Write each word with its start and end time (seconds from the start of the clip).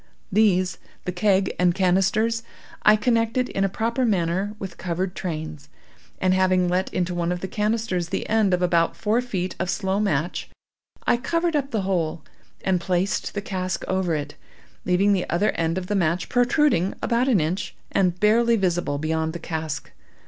These—the 0.31 1.11
keg 1.11 1.53
and 1.59 1.75
canisters—I 1.75 2.95
connected 2.95 3.49
in 3.49 3.63
a 3.63 3.69
proper 3.69 4.03
manner 4.03 4.55
with 4.57 4.79
covered 4.79 5.13
trains; 5.13 5.69
and 6.19 6.33
having 6.33 6.67
let 6.67 6.91
into 6.91 7.13
one 7.13 7.31
of 7.31 7.41
the 7.41 7.47
canisters 7.47 8.09
the 8.09 8.27
end 8.27 8.51
of 8.51 8.63
about 8.63 8.95
four 8.97 9.21
feet 9.21 9.53
of 9.59 9.69
slow 9.69 9.99
match, 9.99 10.49
I 11.05 11.17
covered 11.17 11.55
up 11.55 11.69
the 11.69 11.81
hole, 11.83 12.23
and 12.65 12.81
placed 12.81 13.35
the 13.35 13.41
cask 13.43 13.83
over 13.87 14.15
it, 14.15 14.33
leaving 14.85 15.13
the 15.13 15.29
other 15.29 15.51
end 15.51 15.77
of 15.77 15.85
the 15.85 15.93
match 15.93 16.29
protruding 16.29 16.95
about 17.03 17.27
an 17.27 17.39
inch, 17.39 17.75
and 17.91 18.19
barely 18.19 18.55
visible 18.55 18.97
beyond 18.97 19.33
the 19.33 19.37
cask. 19.37 19.91